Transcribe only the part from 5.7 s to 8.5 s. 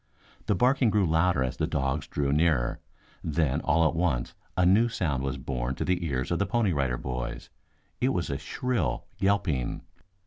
to the ears of the Pony Rider Boys. It was a